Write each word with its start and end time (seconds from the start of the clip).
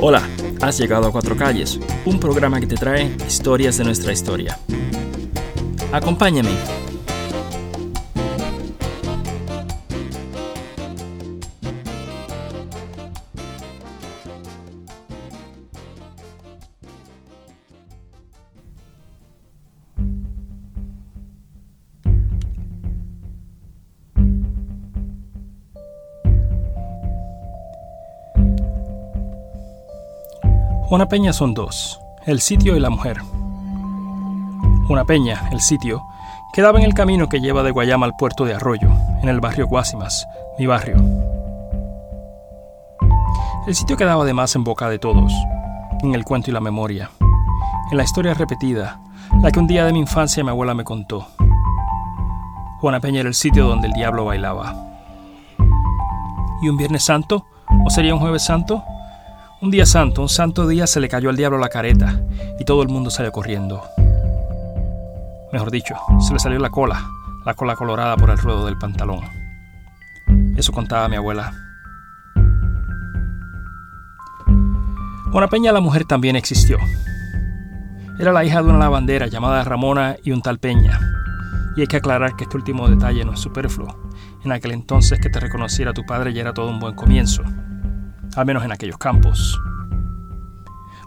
Hola, 0.00 0.22
has 0.60 0.78
llegado 0.78 1.08
a 1.08 1.12
Cuatro 1.12 1.36
Calles, 1.36 1.78
un 2.04 2.18
programa 2.18 2.60
que 2.60 2.66
te 2.66 2.76
trae 2.76 3.16
historias 3.26 3.78
de 3.78 3.84
nuestra 3.84 4.12
historia. 4.12 4.58
Acompáñame. 5.92 6.77
Una 30.90 31.04
peña 31.04 31.34
son 31.34 31.52
dos, 31.52 32.00
el 32.24 32.40
sitio 32.40 32.74
y 32.74 32.80
la 32.80 32.88
mujer. 32.88 33.18
Una 34.88 35.04
peña, 35.04 35.46
el 35.52 35.60
sitio, 35.60 36.02
quedaba 36.54 36.78
en 36.78 36.86
el 36.86 36.94
camino 36.94 37.28
que 37.28 37.40
lleva 37.40 37.62
de 37.62 37.72
Guayama 37.72 38.06
al 38.06 38.16
puerto 38.16 38.46
de 38.46 38.54
Arroyo, 38.54 38.88
en 39.22 39.28
el 39.28 39.38
barrio 39.38 39.66
Guasimas, 39.66 40.26
mi 40.58 40.64
barrio. 40.64 40.96
El 43.66 43.74
sitio 43.74 43.98
quedaba 43.98 44.22
además 44.22 44.56
en 44.56 44.64
boca 44.64 44.88
de 44.88 44.98
todos, 44.98 45.30
en 46.02 46.14
el 46.14 46.24
cuento 46.24 46.50
y 46.50 46.54
la 46.54 46.60
memoria, 46.60 47.10
en 47.90 47.98
la 47.98 48.04
historia 48.04 48.32
repetida, 48.32 48.98
la 49.42 49.50
que 49.50 49.58
un 49.58 49.66
día 49.66 49.84
de 49.84 49.92
mi 49.92 49.98
infancia 49.98 50.42
mi 50.42 50.48
abuela 50.48 50.72
me 50.72 50.84
contó. 50.84 51.26
Juana 52.80 53.00
Peña 53.00 53.20
era 53.20 53.28
el 53.28 53.34
sitio 53.34 53.66
donde 53.66 53.88
el 53.88 53.92
diablo 53.92 54.24
bailaba. 54.24 54.74
¿Y 56.62 56.68
un 56.70 56.78
Viernes 56.78 57.04
Santo? 57.04 57.44
¿O 57.84 57.90
sería 57.90 58.14
un 58.14 58.20
Jueves 58.20 58.42
Santo? 58.42 58.82
Un 59.60 59.72
día 59.72 59.86
santo, 59.86 60.22
un 60.22 60.28
santo 60.28 60.68
día 60.68 60.86
se 60.86 61.00
le 61.00 61.08
cayó 61.08 61.30
al 61.30 61.36
diablo 61.36 61.58
la 61.58 61.68
careta 61.68 62.22
y 62.60 62.64
todo 62.64 62.80
el 62.80 62.88
mundo 62.88 63.10
salió 63.10 63.32
corriendo. 63.32 63.82
Mejor 65.52 65.72
dicho, 65.72 65.96
se 66.20 66.32
le 66.32 66.38
salió 66.38 66.60
la 66.60 66.70
cola, 66.70 67.04
la 67.44 67.54
cola 67.54 67.74
colorada 67.74 68.16
por 68.16 68.30
el 68.30 68.38
ruedo 68.38 68.66
del 68.66 68.78
pantalón. 68.78 69.18
Eso 70.56 70.70
contaba 70.70 71.08
mi 71.08 71.16
abuela. 71.16 71.52
Juana 75.32 75.48
Peña 75.48 75.72
la 75.72 75.80
mujer 75.80 76.04
también 76.04 76.36
existió. 76.36 76.78
Era 78.20 78.32
la 78.32 78.44
hija 78.44 78.62
de 78.62 78.68
una 78.68 78.78
lavandera 78.78 79.26
llamada 79.26 79.64
Ramona 79.64 80.18
y 80.22 80.30
un 80.30 80.40
tal 80.40 80.60
Peña. 80.60 81.00
Y 81.76 81.80
hay 81.80 81.88
que 81.88 81.96
aclarar 81.96 82.36
que 82.36 82.44
este 82.44 82.56
último 82.56 82.88
detalle 82.88 83.24
no 83.24 83.32
es 83.32 83.40
superfluo. 83.40 84.08
En 84.44 84.52
aquel 84.52 84.70
entonces 84.70 85.18
que 85.20 85.30
te 85.30 85.40
reconociera 85.40 85.92
tu 85.92 86.06
padre 86.06 86.32
ya 86.32 86.42
era 86.42 86.54
todo 86.54 86.70
un 86.70 86.78
buen 86.78 86.94
comienzo 86.94 87.42
al 88.36 88.46
menos 88.46 88.64
en 88.64 88.72
aquellos 88.72 88.98
campos. 88.98 89.60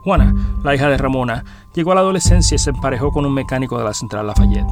Juana, 0.04 0.34
la 0.64 0.74
hija 0.74 0.88
de 0.90 0.98
Ramona, 0.98 1.44
llegó 1.76 1.92
a 1.92 1.96
la 1.96 2.02
adolescencia 2.02 2.56
y 2.56 2.60
se 2.60 2.72
emparejó 2.72 3.12
con 3.12 3.26
un 3.26 3.34
mecánico 3.34 3.78
de 3.78 3.84
la 3.84 3.94
central 3.94 4.28
Lafayette. 4.28 4.68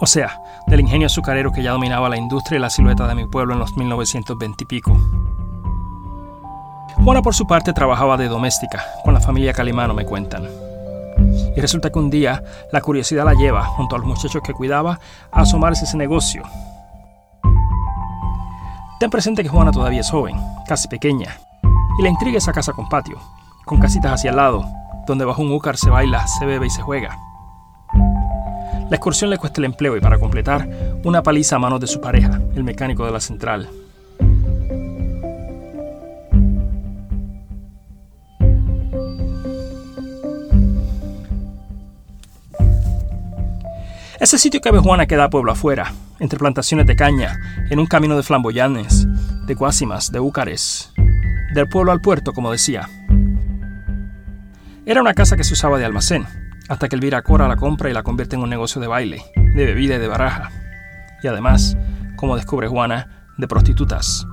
O 0.00 0.06
sea, 0.06 0.40
del 0.66 0.80
ingenio 0.80 1.06
azucarero 1.06 1.52
que 1.52 1.62
ya 1.62 1.72
dominaba 1.72 2.08
la 2.08 2.16
industria 2.16 2.58
y 2.58 2.60
la 2.60 2.70
silueta 2.70 3.06
de 3.06 3.14
mi 3.14 3.26
pueblo 3.26 3.52
en 3.52 3.60
los 3.60 3.76
1920 3.76 4.64
y 4.64 4.66
pico. 4.66 4.96
Juana 7.04 7.22
por 7.22 7.34
su 7.34 7.46
parte 7.46 7.72
trabajaba 7.72 8.16
de 8.16 8.28
doméstica, 8.28 8.82
con 9.04 9.14
la 9.14 9.20
familia 9.20 9.52
Calimano 9.52 9.94
me 9.94 10.04
cuentan. 10.04 10.48
Y 11.56 11.60
resulta 11.60 11.90
que 11.90 11.98
un 11.98 12.10
día 12.10 12.42
la 12.72 12.80
curiosidad 12.80 13.24
la 13.24 13.34
lleva, 13.34 13.64
junto 13.64 13.94
a 13.94 13.98
los 13.98 14.08
muchachos 14.08 14.42
que 14.42 14.52
cuidaba, 14.52 14.98
a 15.30 15.42
asomarse 15.42 15.84
ese 15.84 15.96
negocio, 15.96 16.42
Ten 19.04 19.10
presente 19.10 19.42
que 19.42 19.50
Juana 19.50 19.70
todavía 19.70 20.00
es 20.00 20.10
joven, 20.10 20.34
casi 20.66 20.88
pequeña, 20.88 21.36
y 21.98 22.02
la 22.02 22.08
intriga 22.08 22.38
esa 22.38 22.54
casa 22.54 22.72
con 22.72 22.88
patio, 22.88 23.18
con 23.66 23.78
casitas 23.78 24.14
hacia 24.14 24.30
el 24.30 24.36
lado, 24.36 24.64
donde 25.06 25.26
bajo 25.26 25.42
un 25.42 25.52
úcar 25.52 25.76
se 25.76 25.90
baila, 25.90 26.26
se 26.26 26.46
bebe 26.46 26.68
y 26.68 26.70
se 26.70 26.80
juega. 26.80 27.18
La 27.92 28.96
excursión 28.96 29.28
le 29.28 29.36
cuesta 29.36 29.60
el 29.60 29.66
empleo 29.66 29.94
y 29.94 30.00
para 30.00 30.18
completar, 30.18 30.66
una 31.04 31.22
paliza 31.22 31.56
a 31.56 31.58
manos 31.58 31.80
de 31.80 31.86
su 31.86 32.00
pareja, 32.00 32.40
el 32.54 32.64
mecánico 32.64 33.04
de 33.04 33.12
la 33.12 33.20
central. 33.20 33.68
Ese 44.18 44.38
sitio 44.38 44.62
que 44.62 44.70
ve 44.70 44.78
Juana 44.78 45.04
queda 45.04 45.28
pueblo 45.28 45.52
afuera, 45.52 45.92
entre 46.20 46.38
plantaciones 46.38 46.86
de 46.86 46.96
caña, 46.96 47.38
en 47.70 47.78
un 47.78 47.86
camino 47.86 48.16
de 48.16 48.22
flamboyanes, 48.22 49.06
de 49.46 49.54
guásimas, 49.54 50.10
de 50.12 50.20
úcares, 50.20 50.92
del 51.54 51.68
pueblo 51.68 51.92
al 51.92 52.00
puerto, 52.00 52.32
como 52.32 52.50
decía. 52.50 52.88
Era 54.86 55.00
una 55.00 55.14
casa 55.14 55.36
que 55.36 55.44
se 55.44 55.54
usaba 55.54 55.78
de 55.78 55.84
almacén, 55.84 56.26
hasta 56.68 56.88
que 56.88 56.96
Elvira 56.96 57.22
Cora 57.22 57.48
la 57.48 57.56
compra 57.56 57.90
y 57.90 57.94
la 57.94 58.02
convierte 58.02 58.36
en 58.36 58.42
un 58.42 58.50
negocio 58.50 58.80
de 58.80 58.86
baile, 58.86 59.22
de 59.36 59.64
bebida 59.66 59.96
y 59.96 59.98
de 59.98 60.08
baraja. 60.08 60.50
Y 61.22 61.26
además, 61.26 61.76
como 62.16 62.36
descubre 62.36 62.68
Juana, 62.68 63.26
de 63.38 63.48
prostitutas. 63.48 64.26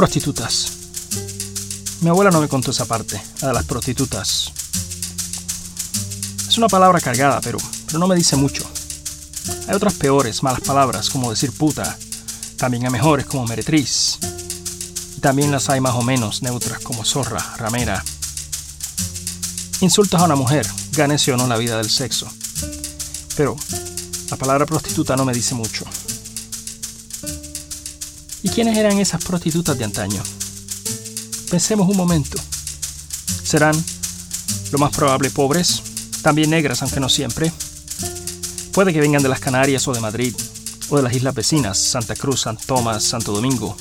Prostitutas. 0.00 0.72
Mi 2.00 2.08
abuela 2.08 2.30
no 2.30 2.40
me 2.40 2.48
contó 2.48 2.70
esa 2.70 2.86
parte, 2.86 3.20
la 3.42 3.48
de 3.48 3.52
las 3.52 3.66
prostitutas. 3.66 4.50
Es 6.48 6.56
una 6.56 6.68
palabra 6.68 7.02
cargada, 7.02 7.42
pero, 7.42 7.58
pero 7.84 7.98
no 7.98 8.08
me 8.08 8.16
dice 8.16 8.34
mucho. 8.34 8.64
Hay 9.68 9.74
otras 9.74 9.92
peores, 9.92 10.42
malas 10.42 10.62
palabras, 10.62 11.10
como 11.10 11.28
decir 11.28 11.52
puta. 11.52 11.98
También 12.56 12.86
hay 12.86 12.90
mejores, 12.90 13.26
como 13.26 13.46
meretriz. 13.46 14.18
Y 15.18 15.20
también 15.20 15.52
las 15.52 15.68
hay 15.68 15.82
más 15.82 15.94
o 15.94 16.02
menos 16.02 16.40
neutras, 16.40 16.80
como 16.80 17.04
zorra, 17.04 17.56
ramera. 17.58 18.02
Insultas 19.82 20.22
a 20.22 20.24
una 20.24 20.34
mujer, 20.34 20.66
gánese 20.92 21.34
o 21.34 21.36
no 21.36 21.46
la 21.46 21.58
vida 21.58 21.76
del 21.76 21.90
sexo. 21.90 22.26
Pero 23.36 23.54
la 24.30 24.38
palabra 24.38 24.64
prostituta 24.64 25.14
no 25.14 25.26
me 25.26 25.34
dice 25.34 25.54
mucho. 25.54 25.84
¿Y 28.50 28.52
quiénes 28.52 28.76
eran 28.76 28.98
esas 28.98 29.24
prostitutas 29.24 29.78
de 29.78 29.84
antaño? 29.84 30.20
Pensemos 31.52 31.88
un 31.88 31.96
momento. 31.96 32.36
¿Serán, 33.44 33.76
lo 34.72 34.78
más 34.78 34.90
probable, 34.90 35.30
pobres? 35.30 35.80
También 36.22 36.50
negras, 36.50 36.82
aunque 36.82 36.98
no 36.98 37.08
siempre. 37.08 37.52
Puede 38.72 38.92
que 38.92 39.00
vengan 39.00 39.22
de 39.22 39.28
las 39.28 39.38
Canarias 39.38 39.86
o 39.86 39.92
de 39.92 40.00
Madrid, 40.00 40.34
o 40.88 40.96
de 40.96 41.02
las 41.04 41.14
islas 41.14 41.32
vecinas, 41.32 41.78
Santa 41.78 42.16
Cruz, 42.16 42.40
San 42.40 42.56
Tomás, 42.56 43.04
Santo 43.04 43.30
Domingo. 43.30 43.76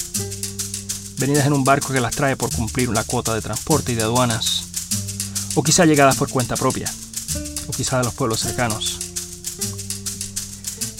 Venidas 1.17 1.47
en 1.47 1.53
un 1.53 1.63
barco 1.63 1.91
que 1.91 1.99
las 1.99 2.15
trae 2.15 2.35
por 2.35 2.53
cumplir 2.53 2.89
una 2.89 3.03
cuota 3.03 3.33
de 3.33 3.41
transporte 3.41 3.93
y 3.93 3.95
de 3.95 4.03
aduanas. 4.03 4.65
O 5.55 5.63
quizá 5.63 5.85
llegadas 5.85 6.15
por 6.15 6.29
cuenta 6.29 6.55
propia, 6.55 6.93
o 7.67 7.71
quizá 7.71 7.97
de 7.97 8.03
los 8.03 8.13
pueblos 8.13 8.41
cercanos. 8.41 8.99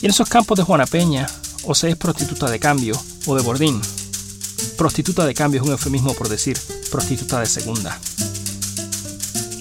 Y 0.01 0.07
en 0.07 0.12
esos 0.12 0.28
campos 0.28 0.57
de 0.57 0.63
Juana 0.63 0.88
Peña, 0.88 1.28
o 1.66 1.75
se 1.75 1.90
es 1.90 1.97
prostituta 1.97 2.50
de 2.50 2.59
cambio, 2.59 3.00
o 3.25 3.35
de 3.35 3.41
bordín. 3.41 3.81
Prostituta 4.78 5.25
de 5.25 5.34
cambio 5.34 5.62
es 5.62 5.68
un 5.68 5.74
eufemismo 5.74 6.13
por 6.13 6.30
decir 6.30 6.57
prostituta 6.89 7.39
de 7.39 7.45
segunda. 7.45 8.00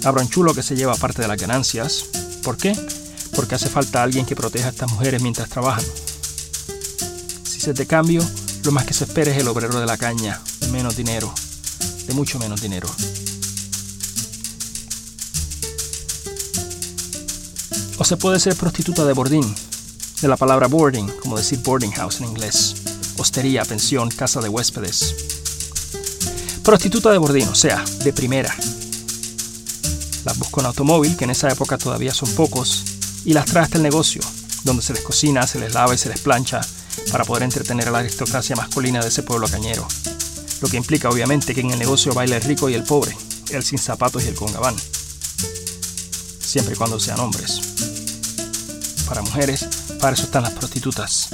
Habrá 0.04 0.22
un 0.22 0.28
chulo 0.28 0.54
que 0.54 0.62
se 0.62 0.76
lleva 0.76 0.94
parte 0.96 1.22
de 1.22 1.28
las 1.28 1.40
ganancias. 1.40 2.04
¿Por 2.42 2.56
qué? 2.56 2.76
Porque 3.34 3.54
hace 3.54 3.68
falta 3.68 4.02
alguien 4.02 4.24
que 4.24 4.36
proteja 4.36 4.68
a 4.68 4.70
estas 4.70 4.90
mujeres 4.90 5.22
mientras 5.22 5.48
trabajan. 5.48 5.84
Si 7.44 7.60
se 7.60 7.72
de 7.72 7.86
cambio, 7.86 8.22
lo 8.62 8.72
más 8.72 8.84
que 8.86 8.94
se 8.94 9.04
espera 9.04 9.30
es 9.30 9.38
el 9.38 9.48
obrero 9.48 9.78
de 9.80 9.86
la 9.86 9.96
caña, 9.96 10.40
menos 10.70 10.96
dinero, 10.96 11.32
de 12.06 12.14
mucho 12.14 12.38
menos 12.38 12.60
dinero. 12.60 12.88
O 17.98 18.04
se 18.04 18.16
puede 18.16 18.38
ser 18.38 18.54
prostituta 18.54 19.04
de 19.04 19.12
bordín, 19.12 19.54
de 20.22 20.28
la 20.28 20.36
palabra 20.36 20.68
boarding, 20.68 21.08
como 21.20 21.36
decir 21.36 21.58
boarding 21.58 21.90
house 21.92 22.20
en 22.20 22.28
inglés 22.28 22.87
hostería, 23.18 23.64
pensión, 23.64 24.08
casa 24.10 24.40
de 24.40 24.48
huéspedes. 24.48 25.14
Prostituta 26.62 27.10
de 27.10 27.18
bordín, 27.18 27.48
o 27.48 27.54
sea, 27.54 27.84
de 28.04 28.12
primera. 28.12 28.54
Las 30.24 30.38
busco 30.38 30.60
en 30.60 30.66
automóvil, 30.66 31.16
que 31.16 31.24
en 31.24 31.30
esa 31.30 31.48
época 31.50 31.78
todavía 31.78 32.12
son 32.12 32.30
pocos, 32.32 32.84
y 33.24 33.32
las 33.32 33.46
trae 33.46 33.64
hasta 33.64 33.76
el 33.76 33.82
negocio, 33.82 34.22
donde 34.64 34.82
se 34.82 34.92
les 34.92 35.02
cocina, 35.02 35.46
se 35.46 35.58
les 35.58 35.74
lava 35.74 35.94
y 35.94 35.98
se 35.98 36.08
les 36.08 36.20
plancha 36.20 36.60
para 37.10 37.24
poder 37.24 37.44
entretener 37.44 37.88
a 37.88 37.90
la 37.90 37.98
aristocracia 38.00 38.56
masculina 38.56 39.00
de 39.00 39.08
ese 39.08 39.22
pueblo 39.22 39.48
cañero. 39.48 39.86
lo 40.60 40.68
que 40.68 40.76
implica 40.76 41.08
obviamente 41.08 41.54
que 41.54 41.60
en 41.60 41.70
el 41.70 41.78
negocio 41.78 42.12
baila 42.12 42.36
el 42.36 42.42
rico 42.42 42.68
y 42.68 42.74
el 42.74 42.82
pobre, 42.82 43.16
el 43.50 43.62
sin 43.62 43.78
zapatos 43.78 44.24
y 44.24 44.28
el 44.28 44.34
con 44.34 44.52
gabán, 44.52 44.74
siempre 46.40 46.74
y 46.74 46.76
cuando 46.76 46.98
sean 46.98 47.20
hombres. 47.20 47.60
Para 49.08 49.22
mujeres, 49.22 49.66
para 50.00 50.14
eso 50.14 50.24
están 50.24 50.42
las 50.42 50.52
prostitutas. 50.52 51.30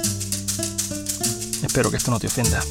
Espero 1.75 1.91
que 1.91 1.97
esto 1.97 2.09
no 2.09 2.21
te 2.21 2.27
ofenda. 2.27 2.63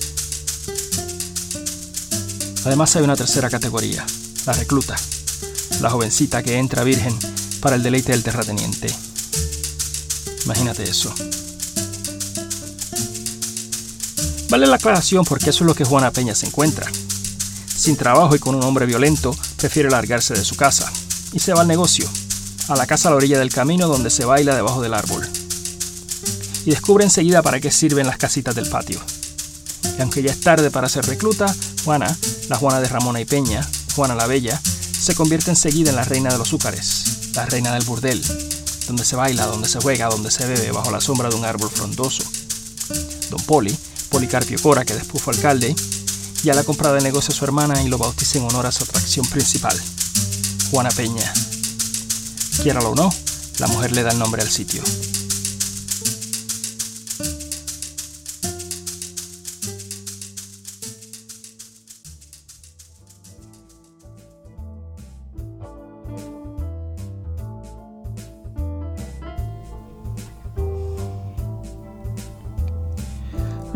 Además 2.65 2.97
hay 2.97 3.03
una 3.03 3.17
tercera 3.17 3.51
categoría, 3.51 4.03
la 4.47 4.55
recluta, 4.55 4.97
la 5.83 5.91
jovencita 5.91 6.43
que 6.43 6.56
entra 6.56 6.85
virgen 6.85 7.15
para 7.61 7.77
el 7.77 7.83
deleite 7.83 8.12
del 8.12 8.23
terrateniente. 8.23 8.87
Imagínate 10.47 10.85
eso. 10.85 11.15
Vale 14.49 14.67
la 14.67 14.77
aclaración 14.77 15.27
porque 15.27 15.51
eso 15.51 15.65
es 15.65 15.67
lo 15.67 15.75
que 15.75 15.85
Juana 15.85 16.11
Peña 16.11 16.35
se 16.35 16.47
encuentra. 16.47 16.91
Sin 17.77 17.97
trabajo 17.97 18.35
y 18.35 18.39
con 18.39 18.55
un 18.55 18.65
hombre 18.65 18.87
violento, 18.87 19.37
prefiere 19.59 19.91
largarse 19.91 20.33
de 20.33 20.47
su 20.47 20.56
casa 20.56 20.91
y 21.35 21.41
se 21.41 21.53
va 21.53 21.61
al 21.61 21.69
negocio, 21.69 22.09
a 22.69 22.75
la 22.75 22.87
casa 22.87 23.09
a 23.09 23.11
la 23.11 23.19
orilla 23.19 23.39
del 23.39 23.53
camino 23.53 23.87
donde 23.87 24.09
se 24.09 24.25
baila 24.25 24.56
debajo 24.56 24.81
del 24.81 24.95
árbol. 24.95 25.29
Y 26.65 26.71
descubre 26.71 27.05
enseguida 27.05 27.43
para 27.43 27.61
qué 27.61 27.71
sirven 27.71 28.07
las 28.07 28.19
casitas 28.19 28.55
del 28.55 28.69
patio. 28.69 29.01
Y 29.99 30.03
aunque 30.03 30.23
ya 30.23 30.31
es 30.31 30.41
tarde 30.41 30.71
para 30.71 30.89
ser 30.89 31.07
recluta, 31.07 31.55
Juana, 31.85 32.17
la 32.49 32.57
Juana 32.57 32.81
de 32.81 32.89
Ramona 32.89 33.21
y 33.21 33.25
Peña, 33.25 33.69
Juana 33.95 34.15
la 34.15 34.27
Bella, 34.27 34.61
se 34.61 35.15
convierte 35.15 35.51
enseguida 35.51 35.91
en 35.91 35.97
la 35.97 36.05
reina 36.05 36.31
de 36.31 36.39
los 36.39 36.49
azúcares, 36.49 37.33
la 37.35 37.45
reina 37.47 37.75
del 37.75 37.85
burdel, 37.85 38.23
donde 38.87 39.05
se 39.05 39.17
baila, 39.17 39.47
donde 39.47 39.69
se 39.69 39.81
juega, 39.81 40.09
donde 40.09 40.31
se 40.31 40.47
bebe 40.47 40.73
bajo 40.73 40.91
la 40.91 41.01
sombra 41.01 41.29
de 41.29 41.37
un 41.37 41.45
árbol 41.45 41.71
frondoso. 41.71 42.25
Don 43.31 43.41
Poli 43.43 43.77
Policarpio 44.15 44.59
Cora, 44.63 44.85
que 44.85 44.95
después 44.95 45.23
fue 45.23 45.35
alcalde, 45.35 45.75
ya 46.45 46.55
la 46.55 46.63
comprado 46.63 46.97
el 46.97 47.03
negocio 47.03 47.33
a 47.35 47.37
su 47.37 47.45
hermana 47.45 47.83
y 47.83 47.89
lo 47.89 47.99
bautiza 47.99 48.39
en 48.39 48.45
honor 48.45 48.65
a 48.67 48.71
su 48.73 48.85
atracción 48.85 49.27
principal, 49.27 49.77
Juana 50.71 50.91
Peña. 50.91 51.33
Quiéralo 52.63 52.91
o 52.91 52.95
no, 52.95 53.13
la 53.59 53.67
mujer 53.67 53.93
le 53.93 54.05
da 54.05 54.13
el 54.13 54.19
nombre 54.19 54.41
al 54.41 54.49
sitio. 54.49 54.83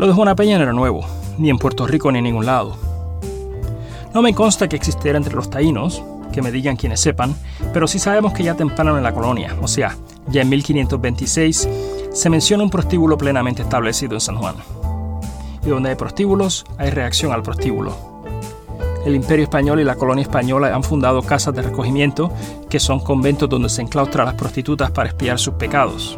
De 0.09 0.15
Juana 0.15 0.35
Peña 0.35 0.57
no 0.57 0.63
era 0.63 0.73
nuevo, 0.73 1.05
ni 1.37 1.51
en 1.51 1.59
Puerto 1.59 1.85
Rico 1.85 2.11
ni 2.11 2.17
en 2.17 2.23
ningún 2.23 2.45
lado. 2.45 2.75
No 4.13 4.23
me 4.23 4.33
consta 4.33 4.67
que 4.67 4.75
existiera 4.75 5.17
entre 5.17 5.35
los 5.35 5.51
taínos, 5.51 6.03
que 6.33 6.41
me 6.41 6.51
digan 6.51 6.75
quienes 6.75 6.99
sepan, 6.99 7.35
pero 7.73 7.87
sí 7.87 7.99
sabemos 7.99 8.33
que 8.33 8.43
ya 8.43 8.55
temprano 8.55 8.97
en 8.97 9.03
la 9.03 9.13
colonia, 9.13 9.55
o 9.61 9.67
sea, 9.67 9.95
ya 10.27 10.41
en 10.41 10.49
1526, 10.49 11.69
se 12.11 12.29
menciona 12.29 12.63
un 12.63 12.71
prostíbulo 12.71 13.19
plenamente 13.19 13.61
establecido 13.61 14.15
en 14.15 14.21
San 14.21 14.37
Juan. 14.37 14.55
Y 15.63 15.69
donde 15.69 15.89
hay 15.89 15.95
prostíbulos, 15.95 16.65
hay 16.79 16.89
reacción 16.89 17.31
al 17.31 17.43
prostíbulo. 17.43 17.95
El 19.05 19.15
Imperio 19.15 19.43
Español 19.43 19.79
y 19.79 19.83
la 19.83 19.95
colonia 19.95 20.23
española 20.23 20.73
han 20.73 20.83
fundado 20.83 21.21
casas 21.21 21.53
de 21.53 21.61
recogimiento, 21.61 22.31
que 22.67 22.79
son 22.79 22.99
conventos 22.99 23.47
donde 23.47 23.69
se 23.69 23.83
enclaustra 23.83 24.23
a 24.23 24.25
las 24.25 24.35
prostitutas 24.35 24.89
para 24.89 25.09
espiar 25.09 25.37
sus 25.37 25.53
pecados. 25.53 26.17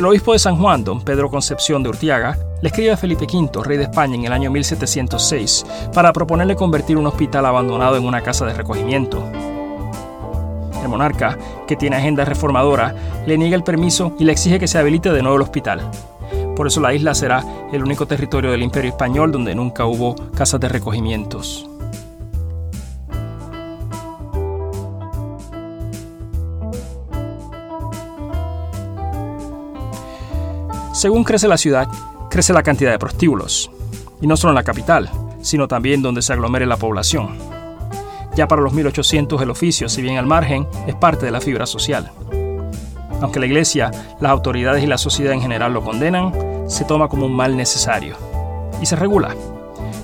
El 0.00 0.06
obispo 0.06 0.32
de 0.32 0.38
San 0.38 0.56
Juan, 0.56 0.82
don 0.82 1.02
Pedro 1.02 1.28
Concepción 1.28 1.82
de 1.82 1.90
Urtiaga, 1.90 2.38
le 2.62 2.68
escribe 2.68 2.90
a 2.90 2.96
Felipe 2.96 3.26
V, 3.26 3.62
rey 3.62 3.76
de 3.76 3.84
España, 3.84 4.14
en 4.14 4.24
el 4.24 4.32
año 4.32 4.50
1706, 4.50 5.66
para 5.92 6.10
proponerle 6.10 6.56
convertir 6.56 6.96
un 6.96 7.06
hospital 7.06 7.44
abandonado 7.44 7.98
en 7.98 8.06
una 8.06 8.22
casa 8.22 8.46
de 8.46 8.54
recogimiento. 8.54 9.22
El 10.82 10.88
monarca, 10.88 11.36
que 11.68 11.76
tiene 11.76 11.96
agenda 11.96 12.24
reformadora, 12.24 12.94
le 13.26 13.36
niega 13.36 13.56
el 13.56 13.62
permiso 13.62 14.14
y 14.18 14.24
le 14.24 14.32
exige 14.32 14.58
que 14.58 14.68
se 14.68 14.78
habilite 14.78 15.12
de 15.12 15.20
nuevo 15.20 15.36
el 15.36 15.42
hospital. 15.42 15.82
Por 16.56 16.66
eso 16.66 16.80
la 16.80 16.94
isla 16.94 17.12
será 17.12 17.44
el 17.70 17.82
único 17.82 18.06
territorio 18.06 18.52
del 18.52 18.62
Imperio 18.62 18.92
Español 18.92 19.30
donde 19.30 19.54
nunca 19.54 19.84
hubo 19.84 20.14
casas 20.34 20.60
de 20.60 20.70
recogimientos. 20.70 21.69
Según 31.00 31.24
crece 31.24 31.48
la 31.48 31.56
ciudad, 31.56 31.88
crece 32.28 32.52
la 32.52 32.62
cantidad 32.62 32.90
de 32.90 32.98
prostíbulos. 32.98 33.70
Y 34.20 34.26
no 34.26 34.36
solo 34.36 34.50
en 34.50 34.56
la 34.56 34.64
capital, 34.64 35.10
sino 35.40 35.66
también 35.66 36.02
donde 36.02 36.20
se 36.20 36.34
aglomere 36.34 36.66
la 36.66 36.76
población. 36.76 37.38
Ya 38.36 38.46
para 38.46 38.60
los 38.60 38.74
1800 38.74 39.40
el 39.40 39.48
oficio, 39.48 39.88
si 39.88 40.02
bien 40.02 40.18
al 40.18 40.26
margen, 40.26 40.68
es 40.86 40.94
parte 40.94 41.24
de 41.24 41.32
la 41.32 41.40
fibra 41.40 41.64
social. 41.64 42.10
Aunque 43.22 43.40
la 43.40 43.46
iglesia, 43.46 43.90
las 44.20 44.30
autoridades 44.30 44.84
y 44.84 44.86
la 44.86 44.98
sociedad 44.98 45.32
en 45.32 45.40
general 45.40 45.72
lo 45.72 45.82
condenan, 45.82 46.34
se 46.68 46.84
toma 46.84 47.08
como 47.08 47.24
un 47.24 47.34
mal 47.34 47.56
necesario. 47.56 48.16
Y 48.82 48.84
se 48.84 48.94
regula. 48.94 49.34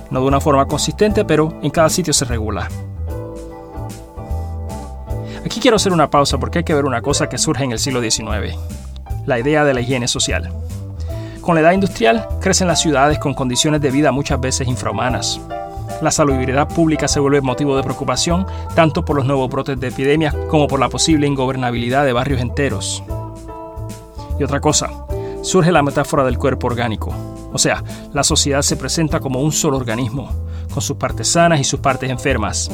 No 0.09 0.21
de 0.21 0.25
una 0.25 0.41
forma 0.41 0.65
consistente, 0.65 1.25
pero 1.25 1.59
en 1.61 1.69
cada 1.69 1.89
sitio 1.89 2.11
se 2.11 2.25
regula. 2.25 2.69
Aquí 5.45 5.59
quiero 5.59 5.75
hacer 5.75 5.93
una 5.93 6.09
pausa 6.09 6.39
porque 6.39 6.57
hay 6.57 6.65
que 6.65 6.73
ver 6.73 6.85
una 6.85 7.03
cosa 7.03 7.29
que 7.29 7.37
surge 7.37 7.65
en 7.65 7.71
el 7.71 7.77
siglo 7.77 8.01
XIX. 8.01 8.57
La 9.27 9.37
idea 9.37 9.63
de 9.63 9.75
la 9.75 9.81
higiene 9.81 10.07
social. 10.07 10.51
Con 11.47 11.55
la 11.55 11.61
edad 11.61 11.71
industrial 11.71 12.27
crecen 12.41 12.67
las 12.67 12.81
ciudades 12.81 13.19
con 13.19 13.33
condiciones 13.33 13.79
de 13.79 13.89
vida 13.89 14.11
muchas 14.11 14.37
veces 14.41 14.67
infrahumanas. 14.67 15.39
La 16.01 16.11
salubridad 16.11 16.67
pública 16.67 17.07
se 17.07 17.21
vuelve 17.21 17.39
motivo 17.39 17.77
de 17.77 17.83
preocupación 17.83 18.45
tanto 18.75 19.05
por 19.05 19.15
los 19.15 19.25
nuevos 19.25 19.49
brotes 19.49 19.79
de 19.79 19.87
epidemias 19.87 20.35
como 20.49 20.67
por 20.67 20.77
la 20.77 20.89
posible 20.89 21.25
ingobernabilidad 21.25 22.03
de 22.03 22.11
barrios 22.11 22.41
enteros. 22.41 23.01
Y 24.37 24.43
otra 24.43 24.59
cosa, 24.59 24.89
surge 25.41 25.71
la 25.71 25.83
metáfora 25.83 26.25
del 26.25 26.37
cuerpo 26.37 26.67
orgánico. 26.67 27.15
O 27.53 27.57
sea, 27.57 27.81
la 28.11 28.25
sociedad 28.25 28.61
se 28.61 28.75
presenta 28.75 29.21
como 29.21 29.41
un 29.41 29.53
solo 29.53 29.77
organismo, 29.77 30.29
con 30.73 30.81
sus 30.81 30.97
partes 30.97 31.29
sanas 31.29 31.61
y 31.61 31.63
sus 31.63 31.79
partes 31.79 32.09
enfermas. 32.09 32.69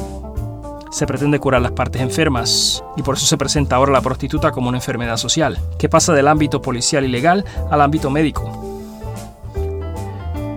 Se 0.90 1.06
pretende 1.06 1.38
curar 1.38 1.62
las 1.62 1.72
partes 1.72 2.02
enfermas 2.02 2.82
y 2.96 3.02
por 3.02 3.14
eso 3.14 3.26
se 3.26 3.38
presenta 3.38 3.76
ahora 3.76 3.92
la 3.92 4.00
prostituta 4.00 4.50
como 4.50 4.68
una 4.68 4.78
enfermedad 4.78 5.16
social, 5.16 5.60
que 5.78 5.88
pasa 5.88 6.12
del 6.12 6.26
ámbito 6.26 6.60
policial 6.60 7.04
y 7.04 7.08
legal 7.08 7.44
al 7.70 7.80
ámbito 7.80 8.10
médico, 8.10 8.63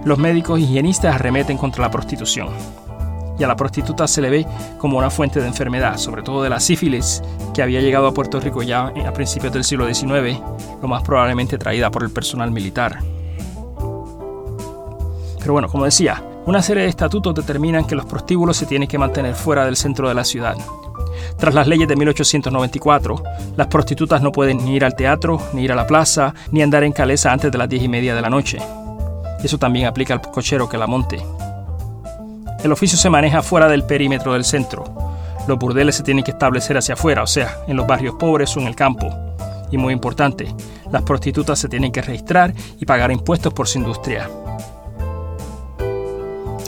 los 0.07 0.17
médicos 0.17 0.59
higienistas 0.59 1.13
arremeten 1.13 1.57
contra 1.57 1.83
la 1.83 1.91
prostitución. 1.91 2.47
Y 3.37 3.43
a 3.43 3.47
la 3.47 3.55
prostituta 3.55 4.07
se 4.07 4.21
le 4.21 4.29
ve 4.29 4.47
como 4.79 4.97
una 4.97 5.09
fuente 5.09 5.39
de 5.39 5.47
enfermedad, 5.47 5.97
sobre 5.97 6.23
todo 6.23 6.41
de 6.41 6.49
la 6.49 6.59
sífilis, 6.59 7.21
que 7.53 7.61
había 7.61 7.81
llegado 7.81 8.07
a 8.07 8.13
Puerto 8.13 8.39
Rico 8.39 8.63
ya 8.63 8.87
a 8.87 9.13
principios 9.13 9.53
del 9.53 9.63
siglo 9.63 9.85
XIX, 9.93 10.39
lo 10.81 10.87
más 10.87 11.03
probablemente 11.03 11.57
traída 11.57 11.91
por 11.91 12.03
el 12.03 12.09
personal 12.09 12.51
militar. 12.51 12.99
Pero 15.39 15.53
bueno, 15.53 15.67
como 15.67 15.85
decía, 15.85 16.23
una 16.45 16.61
serie 16.61 16.83
de 16.83 16.89
estatutos 16.89 17.35
determinan 17.35 17.85
que 17.85 17.95
los 17.95 18.05
prostíbulos 18.05 18.57
se 18.57 18.65
tienen 18.65 18.87
que 18.87 18.97
mantener 18.97 19.35
fuera 19.35 19.65
del 19.65 19.75
centro 19.75 20.07
de 20.07 20.15
la 20.15 20.23
ciudad. 20.23 20.55
Tras 21.37 21.53
las 21.53 21.67
leyes 21.67 21.87
de 21.87 21.95
1894, 21.95 23.23
las 23.55 23.67
prostitutas 23.67 24.21
no 24.21 24.31
pueden 24.31 24.63
ni 24.63 24.75
ir 24.75 24.85
al 24.85 24.95
teatro, 24.95 25.39
ni 25.53 25.63
ir 25.63 25.71
a 25.71 25.75
la 25.75 25.85
plaza, 25.85 26.33
ni 26.51 26.61
andar 26.61 26.83
en 26.83 26.93
caleza 26.93 27.31
antes 27.31 27.51
de 27.51 27.57
las 27.57 27.69
diez 27.69 27.83
y 27.83 27.89
media 27.89 28.15
de 28.15 28.21
la 28.21 28.29
noche. 28.29 28.57
Eso 29.43 29.57
también 29.57 29.85
aplica 29.85 30.13
al 30.13 30.21
cochero 30.21 30.67
que 30.67 30.77
la 30.77 30.87
monte. 30.87 31.23
El 32.63 32.71
oficio 32.71 32.97
se 32.97 33.09
maneja 33.09 33.41
fuera 33.41 33.67
del 33.67 33.83
perímetro 33.83 34.33
del 34.33 34.43
centro. 34.43 34.83
Los 35.47 35.57
burdeles 35.59 35.95
se 35.95 36.03
tienen 36.03 36.23
que 36.23 36.31
establecer 36.31 36.77
hacia 36.77 36.95
afuera, 36.95 37.23
o 37.23 37.27
sea, 37.27 37.57
en 37.67 37.77
los 37.77 37.87
barrios 37.87 38.15
pobres 38.15 38.55
o 38.57 38.59
en 38.59 38.67
el 38.67 38.75
campo. 38.75 39.09
Y 39.71 39.77
muy 39.77 39.93
importante, 39.93 40.53
las 40.91 41.03
prostitutas 41.03 41.59
se 41.59 41.69
tienen 41.69 41.91
que 41.91 42.01
registrar 42.01 42.53
y 42.79 42.85
pagar 42.85 43.11
impuestos 43.11 43.53
por 43.53 43.67
su 43.67 43.77
industria. 43.77 44.29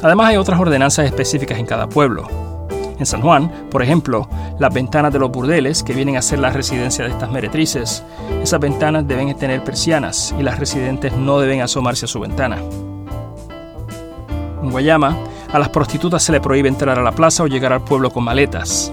Además 0.01 0.27
hay 0.27 0.37
otras 0.37 0.59
ordenanzas 0.59 1.05
específicas 1.05 1.57
en 1.59 1.65
cada 1.65 1.89
pueblo. 1.89 2.48
En 2.99 3.05
San 3.05 3.21
Juan, 3.21 3.49
por 3.71 3.81
ejemplo, 3.81 4.27
las 4.59 4.73
ventanas 4.73 5.13
de 5.13 5.19
los 5.19 5.31
burdeles, 5.31 5.83
que 5.83 5.93
vienen 5.93 6.17
a 6.17 6.21
ser 6.21 6.39
la 6.39 6.51
residencia 6.51 7.05
de 7.05 7.11
estas 7.11 7.31
meretrices, 7.31 8.03
esas 8.43 8.59
ventanas 8.59 9.07
deben 9.07 9.33
tener 9.37 9.63
persianas 9.63 10.35
y 10.37 10.43
las 10.43 10.59
residentes 10.59 11.13
no 11.13 11.39
deben 11.39 11.61
asomarse 11.61 12.05
a 12.05 12.09
su 12.09 12.19
ventana. 12.19 12.57
En 14.61 14.69
Guayama, 14.69 15.17
a 15.51 15.59
las 15.59 15.69
prostitutas 15.69 16.21
se 16.21 16.33
le 16.33 16.41
prohíbe 16.41 16.67
entrar 16.67 16.99
a 16.99 17.01
la 17.01 17.13
plaza 17.13 17.43
o 17.43 17.47
llegar 17.47 17.71
al 17.71 17.85
pueblo 17.85 18.11
con 18.11 18.25
maletas. 18.25 18.91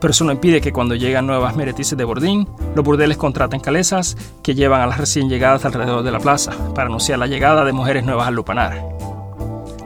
Pero 0.00 0.10
eso 0.12 0.24
no 0.24 0.32
impide 0.32 0.62
que 0.62 0.72
cuando 0.72 0.94
llegan 0.94 1.26
nuevas 1.26 1.54
meretrices 1.54 1.98
de 1.98 2.04
Bordín, 2.04 2.48
los 2.74 2.84
burdeles 2.84 3.18
contraten 3.18 3.60
calesas 3.60 4.16
que 4.42 4.54
llevan 4.54 4.80
a 4.80 4.86
las 4.86 4.98
recién 4.98 5.28
llegadas 5.28 5.66
alrededor 5.66 6.02
de 6.02 6.12
la 6.12 6.20
plaza 6.20 6.52
para 6.74 6.86
anunciar 6.86 7.18
la 7.18 7.26
llegada 7.26 7.64
de 7.64 7.72
mujeres 7.72 8.04
nuevas 8.04 8.26
al 8.26 8.34
lupanar. 8.34 8.88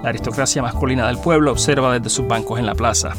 La 0.02 0.10
aristocracia 0.10 0.62
masculina 0.62 1.06
del 1.08 1.18
pueblo 1.18 1.50
observa 1.50 1.92
desde 1.92 2.10
sus 2.10 2.28
bancos 2.28 2.58
en 2.58 2.66
la 2.66 2.74
plaza. 2.74 3.14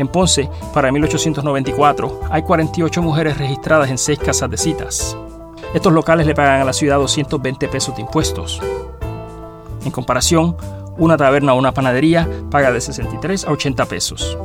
En 0.00 0.08
Ponce, 0.08 0.48
para 0.72 0.90
1894, 0.90 2.20
hay 2.30 2.42
48 2.42 3.02
mujeres 3.02 3.36
registradas 3.36 3.90
en 3.90 3.98
6 3.98 4.18
casas 4.18 4.50
de 4.50 4.56
citas. 4.56 5.14
Estos 5.74 5.92
locales 5.92 6.26
le 6.26 6.34
pagan 6.34 6.62
a 6.62 6.64
la 6.64 6.72
ciudad 6.72 6.96
220 6.96 7.68
pesos 7.68 7.94
de 7.94 8.00
impuestos. 8.00 8.62
En 9.84 9.90
comparación, 9.90 10.56
una 10.96 11.18
taberna 11.18 11.52
o 11.52 11.58
una 11.58 11.72
panadería 11.72 12.26
paga 12.50 12.72
de 12.72 12.80
63 12.80 13.44
a 13.44 13.50
80 13.50 13.84
pesos. 13.84 14.38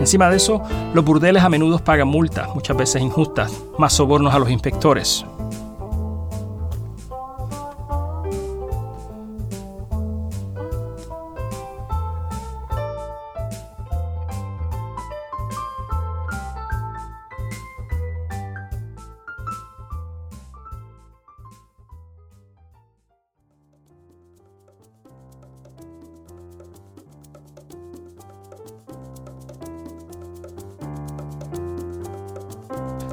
Encima 0.00 0.28
de 0.30 0.38
eso, 0.38 0.60
los 0.92 1.04
burdeles 1.04 1.44
a 1.44 1.48
menudo 1.48 1.78
pagan 1.78 2.08
multas, 2.08 2.52
muchas 2.52 2.76
veces 2.76 3.00
injustas, 3.02 3.52
más 3.78 3.92
sobornos 3.92 4.34
a 4.34 4.40
los 4.40 4.50
inspectores. 4.50 5.24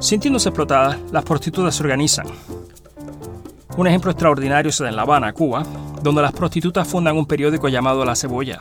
Sintiéndose 0.08 0.48
explotadas, 0.48 0.96
las 1.12 1.22
prostitutas 1.22 1.74
se 1.74 1.82
organizan. 1.82 2.26
Un 3.76 3.86
ejemplo 3.86 4.10
extraordinario 4.10 4.72
se 4.72 4.82
da 4.82 4.88
en 4.88 4.96
La 4.96 5.02
Habana, 5.02 5.34
Cuba, 5.34 5.62
donde 6.02 6.22
las 6.22 6.32
prostitutas 6.32 6.88
fundan 6.88 7.18
un 7.18 7.26
periódico 7.26 7.68
llamado 7.68 8.06
La 8.06 8.16
Cebolla. 8.16 8.58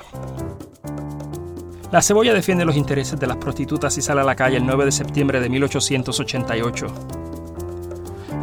La 1.90 2.02
Cebolla 2.02 2.34
defiende 2.34 2.66
los 2.66 2.76
intereses 2.76 3.18
de 3.18 3.28
las 3.28 3.38
prostitutas 3.38 3.98
y 3.98 4.02
sale 4.02 4.20
a 4.20 4.26
la 4.26 4.36
calle 4.36 4.58
el 4.58 4.66
9 4.66 4.84
de 4.84 4.92
septiembre 4.92 5.40
de 5.40 5.48
1888. 5.48 6.88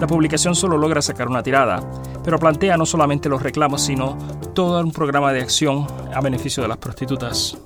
La 0.00 0.06
publicación 0.06 0.54
solo 0.54 0.78
logra 0.78 1.02
sacar 1.02 1.28
una 1.28 1.42
tirada, 1.42 1.82
pero 2.25 2.38
plantea 2.38 2.78
no 2.78 2.87
solamente 2.87 3.28
los 3.28 3.42
reclamos, 3.42 3.82
sino 3.82 4.16
todo 4.54 4.80
un 4.80 4.92
programa 4.92 5.30
de 5.34 5.42
acción 5.42 5.87
a 6.14 6.23
beneficio 6.23 6.62
de 6.62 6.70
las 6.70 6.78
prostitutas. 6.78 7.58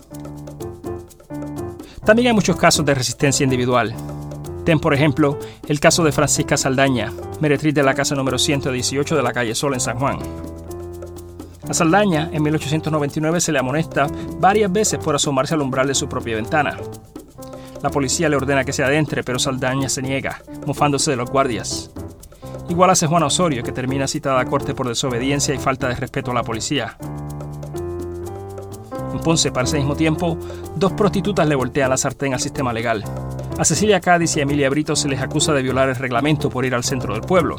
También 2.04 2.26
hay 2.26 2.35
muchos 2.35 2.57
casos 2.57 2.85
de 2.85 2.95
resistencia 2.97 3.45
individual. 3.45 3.95
Ten, 4.69 4.81
por 4.81 4.93
ejemplo, 4.93 5.39
el 5.67 5.81
caso 5.81 6.05
de 6.05 6.13
Francisca 6.13 6.59
Saldaña, 6.59 7.11
meretriz 7.41 7.73
de 7.73 7.83
la 7.83 7.95
casa 7.95 8.15
número 8.15 8.37
118 8.37 9.17
de 9.17 9.23
la 9.23 9.33
calle 9.33 9.55
Sol 9.55 9.73
en 9.73 9.81
San 9.81 9.99
Juan. 9.99 10.19
A 11.67 11.73
Saldaña, 11.73 12.29
en 12.35 12.43
1899, 12.43 13.41
se 13.41 13.51
le 13.51 13.61
amonesta 13.61 14.09
varias 14.39 14.71
veces 14.71 14.99
por 15.03 15.15
asomarse 15.15 15.55
al 15.55 15.63
umbral 15.63 15.87
de 15.87 15.95
su 15.95 16.07
propia 16.07 16.37
ventana. 16.37 16.77
La 17.83 17.89
policía 17.89 18.29
le 18.29 18.37
ordena 18.37 18.63
que 18.63 18.75
se 18.75 18.85
adentre, 18.85 19.25
pero 19.25 19.39
Saldaña 19.39 19.89
se 19.89 20.03
niega, 20.03 20.43
mofándose 20.67 21.13
de 21.13 21.17
los 21.17 21.31
guardias. 21.31 21.91
Igual 22.69 22.91
hace 22.91 23.07
Juana 23.07 23.25
Osorio, 23.25 23.63
que 23.63 23.73
termina 23.73 24.07
citada 24.07 24.39
a 24.39 24.45
corte 24.45 24.75
por 24.75 24.87
desobediencia 24.87 25.55
y 25.55 25.59
falta 25.59 25.89
de 25.89 25.95
respeto 25.95 26.33
a 26.33 26.35
la 26.35 26.43
policía. 26.43 26.99
En 29.15 29.21
Ponce, 29.21 29.51
para 29.51 29.65
ese 29.65 29.79
mismo 29.79 29.97
tiempo, 29.97 30.37
dos 30.77 30.93
prostitutas 30.93 31.49
le 31.49 31.55
voltean 31.55 31.89
la 31.89 31.97
sartén 31.97 32.35
al 32.35 32.41
sistema 32.41 32.75
legal. 32.75 33.03
A 33.59 33.65
Cecilia 33.65 34.00
Cádiz 34.00 34.37
y 34.37 34.41
a 34.41 34.45
Emilia 34.45 34.71
Brito 34.71 34.95
se 34.95 35.09
les 35.09 35.21
acusa 35.21 35.53
de 35.53 35.62
violar 35.62 35.88
el 35.88 35.97
reglamento 35.97 36.49
por 36.49 36.65
ir 36.65 36.77
al 36.77 36.85
centro 36.85 37.15
del 37.15 37.23
pueblo. 37.23 37.57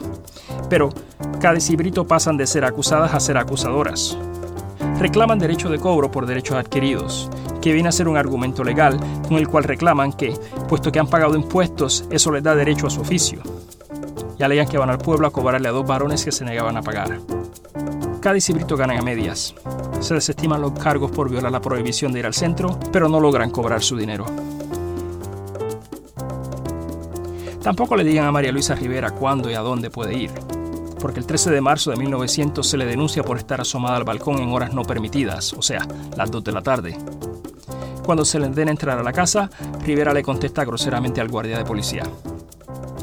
Pero 0.69 0.93
Cádiz 1.41 1.69
y 1.71 1.75
Brito 1.75 2.07
pasan 2.07 2.37
de 2.37 2.47
ser 2.47 2.63
acusadas 2.63 3.13
a 3.13 3.19
ser 3.19 3.37
acusadoras. 3.37 4.17
Reclaman 4.97 5.39
derecho 5.39 5.69
de 5.69 5.77
cobro 5.77 6.09
por 6.09 6.25
derechos 6.25 6.55
adquiridos, 6.55 7.29
que 7.61 7.73
viene 7.73 7.89
a 7.89 7.91
ser 7.91 8.07
un 8.07 8.15
argumento 8.15 8.63
legal 8.63 8.97
con 9.27 9.37
el 9.37 9.49
cual 9.49 9.65
reclaman 9.65 10.13
que, 10.13 10.33
puesto 10.69 10.89
que 10.89 10.99
han 10.99 11.09
pagado 11.09 11.35
impuestos, 11.35 12.05
eso 12.09 12.31
les 12.31 12.43
da 12.43 12.55
derecho 12.55 12.87
a 12.87 12.91
su 12.91 13.01
oficio. 13.01 13.41
Y 14.37 14.43
alegan 14.43 14.69
que 14.69 14.77
van 14.77 14.89
al 14.89 14.99
pueblo 14.99 15.27
a 15.27 15.31
cobrarle 15.31 15.67
a 15.67 15.73
dos 15.73 15.85
varones 15.85 16.23
que 16.23 16.31
se 16.31 16.45
negaban 16.45 16.77
a 16.77 16.81
pagar. 16.81 17.19
Cádiz 18.21 18.49
y 18.49 18.53
Brito 18.53 18.77
ganan 18.77 18.99
a 18.99 19.01
medias. 19.01 19.53
Se 19.99 20.13
desestiman 20.13 20.61
los 20.61 20.71
cargos 20.79 21.11
por 21.11 21.29
violar 21.29 21.51
la 21.51 21.59
prohibición 21.59 22.13
de 22.13 22.19
ir 22.19 22.25
al 22.25 22.33
centro, 22.33 22.79
pero 22.93 23.09
no 23.09 23.19
logran 23.19 23.49
cobrar 23.49 23.81
su 23.81 23.97
dinero. 23.97 24.25
Tampoco 27.69 27.95
le 27.95 28.03
digan 28.03 28.25
a 28.25 28.31
María 28.31 28.51
Luisa 28.51 28.73
Rivera 28.73 29.11
cuándo 29.11 29.47
y 29.51 29.53
a 29.53 29.59
dónde 29.59 29.91
puede 29.91 30.17
ir, 30.17 30.31
porque 30.99 31.19
el 31.19 31.27
13 31.27 31.51
de 31.51 31.61
marzo 31.61 31.91
de 31.91 31.97
1900 31.97 32.67
se 32.67 32.77
le 32.77 32.85
denuncia 32.87 33.21
por 33.21 33.37
estar 33.37 33.61
asomada 33.61 33.95
al 33.95 34.05
balcón 34.05 34.39
en 34.39 34.49
horas 34.51 34.73
no 34.73 34.81
permitidas, 34.81 35.53
o 35.53 35.61
sea, 35.61 35.87
las 36.17 36.31
2 36.31 36.43
de 36.45 36.51
la 36.51 36.63
tarde. 36.63 36.97
Cuando 38.03 38.25
se 38.25 38.39
le 38.39 38.47
ordena 38.47 38.71
entrar 38.71 38.97
a 38.97 39.03
la 39.03 39.13
casa, 39.13 39.51
Rivera 39.85 40.15
le 40.15 40.23
contesta 40.23 40.65
groseramente 40.65 41.21
al 41.21 41.29
guardia 41.29 41.59
de 41.59 41.63
policía. 41.63 42.01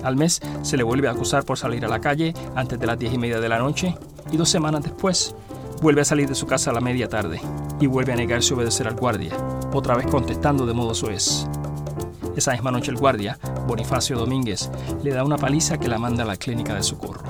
Al 0.02 0.16
mes 0.16 0.42
se 0.62 0.76
le 0.76 0.82
vuelve 0.82 1.06
a 1.06 1.12
acusar 1.12 1.44
por 1.44 1.56
salir 1.56 1.84
a 1.84 1.88
la 1.88 2.00
calle 2.00 2.34
antes 2.56 2.76
de 2.80 2.86
las 2.88 2.98
10 2.98 3.14
y 3.14 3.18
media 3.18 3.38
de 3.38 3.48
la 3.48 3.60
noche 3.60 3.94
y 4.32 4.36
dos 4.36 4.48
semanas 4.48 4.82
después 4.82 5.36
vuelve 5.80 6.00
a 6.00 6.04
salir 6.04 6.28
de 6.28 6.34
su 6.34 6.48
casa 6.48 6.72
a 6.72 6.74
la 6.74 6.80
media 6.80 7.08
tarde 7.08 7.40
y 7.78 7.86
vuelve 7.86 8.14
a 8.14 8.16
negarse 8.16 8.52
a 8.52 8.56
obedecer 8.56 8.88
al 8.88 8.96
guardia, 8.96 9.36
otra 9.72 9.94
vez 9.94 10.08
contestando 10.08 10.66
de 10.66 10.74
modo 10.74 10.92
suez. 10.92 11.46
Esa 12.36 12.52
misma 12.52 12.70
noche 12.70 12.90
el 12.90 12.98
guardia, 12.98 13.38
Bonifacio 13.66 14.18
Domínguez, 14.18 14.70
le 15.02 15.10
da 15.10 15.24
una 15.24 15.38
paliza 15.38 15.78
que 15.78 15.88
la 15.88 15.98
manda 15.98 16.22
a 16.22 16.26
la 16.26 16.36
clínica 16.36 16.74
de 16.74 16.82
socorro. 16.82 17.24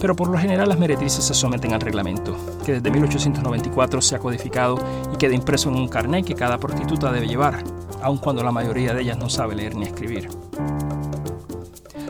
Pero 0.00 0.16
por 0.16 0.28
lo 0.28 0.36
general 0.36 0.68
las 0.68 0.78
meretrices 0.80 1.24
se 1.24 1.34
someten 1.34 1.72
al 1.72 1.80
reglamento, 1.80 2.36
que 2.66 2.72
desde 2.72 2.90
1894 2.90 4.02
se 4.02 4.16
ha 4.16 4.18
codificado 4.18 4.76
y 5.14 5.16
queda 5.16 5.34
impreso 5.34 5.68
en 5.68 5.76
un 5.76 5.86
carnet 5.86 6.26
que 6.26 6.34
cada 6.34 6.58
prostituta 6.58 7.12
debe 7.12 7.28
llevar, 7.28 7.62
aun 8.02 8.18
cuando 8.18 8.42
la 8.42 8.50
mayoría 8.50 8.92
de 8.92 9.02
ellas 9.02 9.18
no 9.18 9.30
sabe 9.30 9.54
leer 9.54 9.76
ni 9.76 9.84
escribir. 9.84 10.28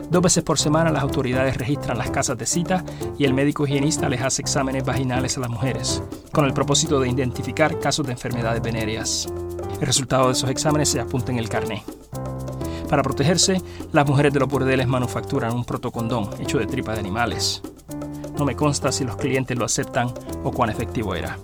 Dos 0.09 0.21
veces 0.21 0.43
por 0.43 0.57
semana 0.57 0.91
las 0.91 1.03
autoridades 1.03 1.57
registran 1.57 1.99
las 1.99 2.09
casas 2.09 2.39
de 2.39 2.47
cita 2.47 2.83
y 3.19 3.25
el 3.25 3.35
médico 3.35 3.67
higienista 3.67 4.09
les 4.09 4.21
hace 4.21 4.41
exámenes 4.41 4.83
vaginales 4.83 5.37
a 5.37 5.41
las 5.41 5.49
mujeres, 5.51 6.01
con 6.31 6.45
el 6.45 6.53
propósito 6.53 6.99
de 6.99 7.09
identificar 7.09 7.79
casos 7.79 8.07
de 8.07 8.13
enfermedades 8.13 8.63
venéreas. 8.63 9.31
El 9.83 9.87
resultado 9.87 10.27
de 10.27 10.31
esos 10.31 10.49
exámenes 10.49 10.87
se 10.87 11.01
apunta 11.01 11.33
en 11.33 11.39
el 11.39 11.49
carné. 11.49 11.83
Para 12.89 13.03
protegerse, 13.03 13.61
las 13.91 14.07
mujeres 14.07 14.31
de 14.31 14.39
los 14.39 14.47
burdeles 14.47 14.87
manufacturan 14.87 15.53
un 15.53 15.65
protocondón 15.65 16.29
hecho 16.39 16.57
de 16.57 16.67
tripa 16.67 16.93
de 16.93 17.01
animales. 17.01 17.61
No 18.37 18.45
me 18.45 18.55
consta 18.55 18.93
si 18.93 19.03
los 19.03 19.17
clientes 19.17 19.57
lo 19.57 19.65
aceptan 19.65 20.13
o 20.41 20.53
cuán 20.53 20.69
efectivo 20.69 21.15
era. 21.15 21.37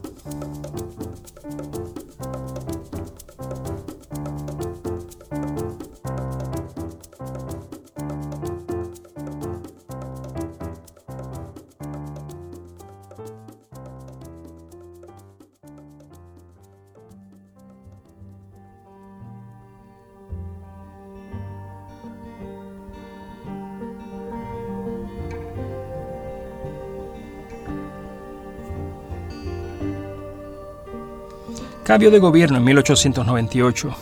Cambio 31.90 32.12
de 32.12 32.20
gobierno 32.20 32.58
en 32.60 32.64
1898. 32.66 33.96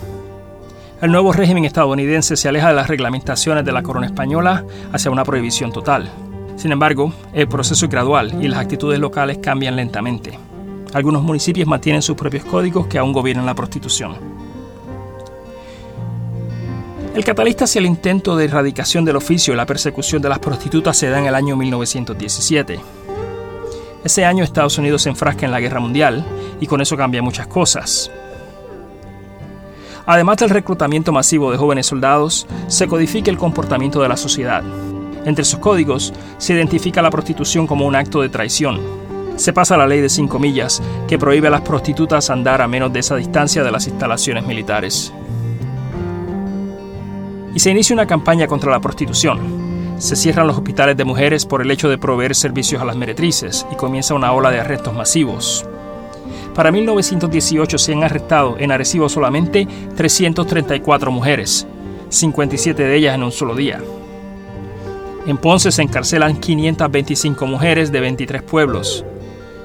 El 1.00 1.10
nuevo 1.10 1.32
régimen 1.32 1.64
estadounidense 1.64 2.36
se 2.36 2.46
aleja 2.46 2.68
de 2.68 2.74
las 2.74 2.86
reglamentaciones 2.86 3.64
de 3.64 3.72
la 3.72 3.82
corona 3.82 4.04
española 4.04 4.62
hacia 4.92 5.10
una 5.10 5.24
prohibición 5.24 5.72
total. 5.72 6.10
Sin 6.56 6.70
embargo, 6.70 7.14
el 7.32 7.48
proceso 7.48 7.86
es 7.86 7.90
gradual 7.90 8.44
y 8.44 8.48
las 8.48 8.60
actitudes 8.60 9.00
locales 9.00 9.38
cambian 9.38 9.74
lentamente. 9.74 10.38
Algunos 10.92 11.22
municipios 11.22 11.66
mantienen 11.66 12.02
sus 12.02 12.14
propios 12.14 12.44
códigos 12.44 12.88
que 12.88 12.98
aún 12.98 13.14
gobiernan 13.14 13.46
la 13.46 13.54
prostitución. 13.54 14.16
El 17.14 17.24
catalista 17.24 17.64
hacia 17.64 17.78
el 17.78 17.86
intento 17.86 18.36
de 18.36 18.44
erradicación 18.44 19.06
del 19.06 19.16
oficio 19.16 19.54
y 19.54 19.56
la 19.56 19.64
persecución 19.64 20.20
de 20.20 20.28
las 20.28 20.40
prostitutas 20.40 20.94
se 20.94 21.08
da 21.08 21.20
en 21.20 21.24
el 21.24 21.34
año 21.34 21.56
1917. 21.56 22.97
Ese 24.04 24.24
año 24.24 24.44
Estados 24.44 24.78
Unidos 24.78 25.02
se 25.02 25.08
enfrasca 25.08 25.44
en 25.44 25.52
la 25.52 25.60
guerra 25.60 25.80
mundial 25.80 26.24
y 26.60 26.66
con 26.66 26.80
eso 26.80 26.96
cambia 26.96 27.22
muchas 27.22 27.46
cosas. 27.46 28.10
Además 30.06 30.38
del 30.38 30.50
reclutamiento 30.50 31.12
masivo 31.12 31.50
de 31.50 31.58
jóvenes 31.58 31.86
soldados, 31.86 32.46
se 32.68 32.86
codifica 32.86 33.30
el 33.30 33.36
comportamiento 33.36 34.00
de 34.00 34.08
la 34.08 34.16
sociedad. 34.16 34.62
Entre 35.26 35.44
sus 35.44 35.58
códigos 35.58 36.14
se 36.38 36.54
identifica 36.54 37.02
la 37.02 37.10
prostitución 37.10 37.66
como 37.66 37.86
un 37.86 37.94
acto 37.94 38.22
de 38.22 38.30
traición. 38.30 38.80
Se 39.36 39.52
pasa 39.52 39.76
la 39.76 39.86
ley 39.86 40.00
de 40.00 40.08
cinco 40.08 40.38
millas, 40.38 40.82
que 41.06 41.18
prohíbe 41.18 41.48
a 41.48 41.50
las 41.50 41.60
prostitutas 41.60 42.30
andar 42.30 42.62
a 42.62 42.68
menos 42.68 42.92
de 42.92 43.00
esa 43.00 43.16
distancia 43.16 43.62
de 43.62 43.70
las 43.70 43.86
instalaciones 43.86 44.46
militares. 44.46 45.12
Y 47.54 47.58
se 47.60 47.70
inicia 47.70 47.94
una 47.94 48.06
campaña 48.06 48.46
contra 48.46 48.70
la 48.70 48.80
prostitución, 48.80 49.57
se 49.98 50.16
cierran 50.16 50.46
los 50.46 50.56
hospitales 50.56 50.96
de 50.96 51.04
mujeres 51.04 51.44
por 51.44 51.60
el 51.60 51.70
hecho 51.70 51.88
de 51.88 51.98
proveer 51.98 52.34
servicios 52.34 52.80
a 52.80 52.84
las 52.84 52.96
meretrices 52.96 53.66
y 53.72 53.76
comienza 53.76 54.14
una 54.14 54.32
ola 54.32 54.50
de 54.50 54.60
arrestos 54.60 54.94
masivos. 54.94 55.66
Para 56.54 56.72
1918 56.72 57.78
se 57.78 57.92
han 57.92 58.02
arrestado 58.02 58.56
en 58.58 58.72
Arecibo 58.72 59.08
solamente 59.08 59.66
334 59.96 61.10
mujeres, 61.10 61.66
57 62.08 62.82
de 62.82 62.96
ellas 62.96 63.14
en 63.14 63.22
un 63.22 63.32
solo 63.32 63.54
día. 63.54 63.80
En 65.26 65.36
Ponce 65.36 65.70
se 65.70 65.82
encarcelan 65.82 66.38
525 66.38 67.46
mujeres 67.46 67.92
de 67.92 68.00
23 68.00 68.42
pueblos. 68.42 69.04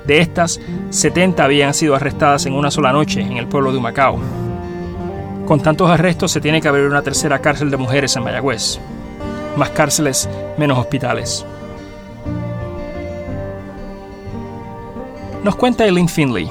De 0.06 0.20
estas, 0.20 0.60
70 0.90 1.44
habían 1.44 1.74
sido 1.74 1.96
arrestadas 1.96 2.46
en 2.46 2.54
una 2.54 2.70
sola 2.70 2.92
noche 2.92 3.22
en 3.22 3.38
el 3.38 3.48
pueblo 3.48 3.72
de 3.72 3.78
Humacao. 3.78 4.20
Con 5.46 5.62
tantos 5.62 5.90
arrestos 5.90 6.32
se 6.32 6.42
tiene 6.42 6.62
que 6.62 6.68
abrir 6.68 6.86
una 6.86 7.02
tercera 7.02 7.40
cárcel 7.40 7.72
de 7.72 7.78
mujeres 7.78 8.16
en 8.16 8.24
Mayagüez. 8.24 8.80
Más 9.56 9.70
cárceles, 9.70 10.28
menos 10.58 10.80
hospitales. 10.80 11.46
Nos 15.44 15.56
cuenta 15.56 15.86
Eileen 15.86 16.08
Finley. 16.10 16.50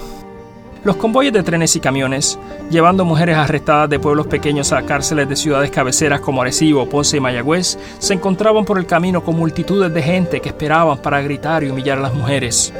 Los 0.84 0.96
convoyes 0.96 1.32
de 1.32 1.42
trenes 1.42 1.74
y 1.76 1.80
camiones, 1.80 2.38
llevando 2.70 3.04
mujeres 3.04 3.36
arrestadas 3.36 3.88
de 3.88 3.98
pueblos 3.98 4.26
pequeños 4.26 4.72
a 4.72 4.82
cárceles 4.82 5.28
de 5.28 5.36
ciudades 5.36 5.70
cabeceras 5.70 6.20
como 6.20 6.42
Arecibo, 6.42 6.88
Ponce 6.88 7.16
y 7.16 7.20
Mayagüez, 7.20 7.78
se 7.98 8.14
encontraban 8.14 8.64
por 8.64 8.78
el 8.78 8.86
camino 8.86 9.24
con 9.24 9.36
multitudes 9.36 9.94
de 9.94 10.02
gente 10.02 10.40
que 10.40 10.50
esperaban 10.50 10.98
para 10.98 11.22
gritar 11.22 11.64
y 11.64 11.70
humillar 11.70 11.98
a 11.98 12.02
las 12.02 12.14
mujeres. 12.14 12.72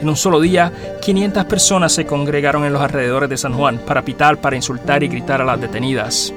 En 0.00 0.08
un 0.08 0.16
solo 0.16 0.40
día, 0.40 0.72
500 1.00 1.44
personas 1.46 1.92
se 1.92 2.04
congregaron 2.04 2.64
en 2.64 2.72
los 2.72 2.82
alrededores 2.82 3.30
de 3.30 3.38
San 3.38 3.54
Juan 3.54 3.78
para 3.78 4.02
pitar, 4.02 4.36
para 4.40 4.56
insultar 4.56 5.02
y 5.02 5.08
gritar 5.08 5.40
a 5.40 5.44
las 5.44 5.60
detenidas. 5.60 6.34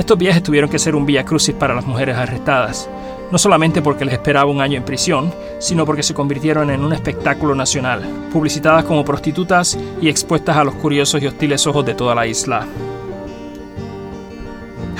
Estos 0.00 0.16
viajes 0.16 0.42
tuvieron 0.42 0.70
que 0.70 0.78
ser 0.78 0.96
un 0.96 1.04
vía 1.04 1.26
crucis 1.26 1.54
para 1.54 1.74
las 1.74 1.84
mujeres 1.84 2.16
arrestadas, 2.16 2.88
no 3.30 3.36
solamente 3.36 3.82
porque 3.82 4.06
les 4.06 4.14
esperaba 4.14 4.50
un 4.50 4.62
año 4.62 4.78
en 4.78 4.82
prisión, 4.82 5.30
sino 5.58 5.84
porque 5.84 6.02
se 6.02 6.14
convirtieron 6.14 6.70
en 6.70 6.82
un 6.82 6.94
espectáculo 6.94 7.54
nacional, 7.54 8.00
publicitadas 8.32 8.86
como 8.86 9.04
prostitutas 9.04 9.78
y 10.00 10.08
expuestas 10.08 10.56
a 10.56 10.64
los 10.64 10.74
curiosos 10.76 11.22
y 11.22 11.26
hostiles 11.26 11.66
ojos 11.66 11.84
de 11.84 11.92
toda 11.92 12.14
la 12.14 12.26
isla. 12.26 12.66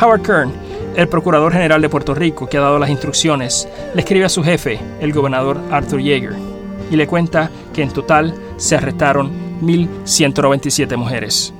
Howard 0.03 0.21
Kern, 0.21 0.53
el 0.95 1.09
Procurador 1.09 1.55
General 1.55 1.81
de 1.81 1.89
Puerto 1.89 2.15
Rico 2.15 2.47
que 2.47 2.59
ha 2.59 2.61
dado 2.61 2.79
las 2.79 2.91
instrucciones, 2.91 3.67
le 3.95 4.03
escribe 4.03 4.27
a 4.27 4.29
su 4.29 4.45
jefe, 4.45 4.79
el 5.01 5.15
gobernador 5.15 5.63
Arthur 5.71 6.03
Yeager 6.03 6.37
y 6.91 6.97
le 6.97 7.07
cuenta 7.07 7.51
que 7.73 7.83
en 7.83 7.91
total 7.91 8.35
se 8.59 8.77
arrestaron 8.77 9.33
1.197 9.63 10.95
mujeres. 10.99 11.55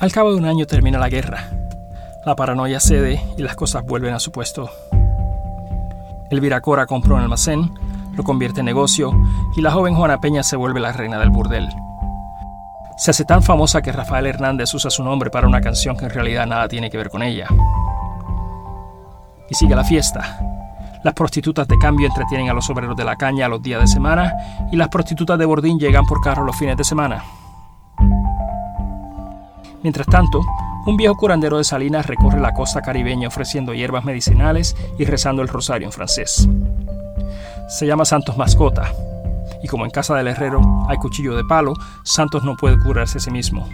Al 0.00 0.12
cabo 0.12 0.30
de 0.30 0.36
un 0.36 0.44
año 0.44 0.64
termina 0.64 0.96
la 0.96 1.08
guerra. 1.08 1.48
La 2.24 2.36
paranoia 2.36 2.78
cede 2.78 3.20
y 3.36 3.42
las 3.42 3.56
cosas 3.56 3.84
vuelven 3.84 4.14
a 4.14 4.20
su 4.20 4.30
puesto. 4.30 4.70
El 6.30 6.40
Viracora 6.40 6.86
compró 6.86 7.16
un 7.16 7.22
almacén, 7.22 7.74
lo 8.14 8.22
convierte 8.22 8.60
en 8.60 8.66
negocio 8.66 9.12
y 9.56 9.60
la 9.60 9.72
joven 9.72 9.96
Juana 9.96 10.20
Peña 10.20 10.44
se 10.44 10.54
vuelve 10.54 10.78
la 10.78 10.92
reina 10.92 11.18
del 11.18 11.30
burdel. 11.30 11.68
Se 12.96 13.10
hace 13.10 13.24
tan 13.24 13.42
famosa 13.42 13.82
que 13.82 13.90
Rafael 13.90 14.26
Hernández 14.26 14.72
usa 14.72 14.88
su 14.88 15.02
nombre 15.02 15.30
para 15.30 15.48
una 15.48 15.60
canción 15.60 15.96
que 15.96 16.04
en 16.04 16.12
realidad 16.12 16.46
nada 16.46 16.68
tiene 16.68 16.90
que 16.90 16.96
ver 16.96 17.10
con 17.10 17.24
ella. 17.24 17.48
Y 19.50 19.54
sigue 19.56 19.74
la 19.74 19.84
fiesta. 19.84 20.38
Las 21.02 21.14
prostitutas 21.14 21.66
de 21.66 21.78
cambio 21.78 22.06
entretienen 22.06 22.50
a 22.50 22.54
los 22.54 22.70
obreros 22.70 22.96
de 22.96 23.04
la 23.04 23.16
caña 23.16 23.48
los 23.48 23.62
días 23.62 23.80
de 23.80 23.88
semana 23.88 24.32
y 24.70 24.76
las 24.76 24.90
prostitutas 24.90 25.40
de 25.40 25.44
bordín 25.44 25.80
llegan 25.80 26.06
por 26.06 26.20
carro 26.20 26.44
los 26.44 26.56
fines 26.56 26.76
de 26.76 26.84
semana. 26.84 27.24
Mientras 29.82 30.06
tanto, 30.06 30.44
un 30.86 30.96
viejo 30.96 31.16
curandero 31.16 31.58
de 31.58 31.64
Salinas 31.64 32.06
recorre 32.06 32.40
la 32.40 32.54
costa 32.54 32.80
caribeña 32.82 33.28
ofreciendo 33.28 33.74
hierbas 33.74 34.04
medicinales 34.04 34.76
y 34.98 35.04
rezando 35.04 35.42
el 35.42 35.48
rosario 35.48 35.86
en 35.86 35.92
francés. 35.92 36.48
Se 37.68 37.86
llama 37.86 38.04
Santos 38.04 38.36
Mascota, 38.36 38.92
y 39.62 39.68
como 39.68 39.84
en 39.84 39.90
casa 39.90 40.14
del 40.14 40.28
herrero 40.28 40.60
hay 40.88 40.96
cuchillo 40.96 41.36
de 41.36 41.44
palo, 41.44 41.74
Santos 42.04 42.42
no 42.42 42.56
puede 42.56 42.78
curarse 42.78 43.18
a 43.18 43.20
sí 43.20 43.30
mismo. 43.30 43.68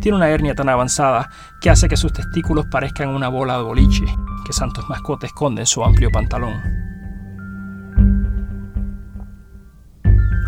Tiene 0.00 0.16
una 0.16 0.28
hernia 0.28 0.54
tan 0.54 0.68
avanzada 0.68 1.28
que 1.60 1.70
hace 1.70 1.88
que 1.88 1.96
sus 1.96 2.12
testículos 2.12 2.66
parezcan 2.70 3.10
una 3.10 3.28
bola 3.28 3.58
de 3.58 3.62
boliche 3.62 4.06
que 4.44 4.52
Santos 4.52 4.88
Mascota 4.88 5.26
esconde 5.26 5.62
en 5.62 5.66
su 5.66 5.84
amplio 5.84 6.10
pantalón. 6.10 6.60